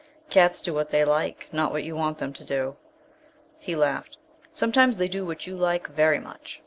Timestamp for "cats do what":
0.31-0.89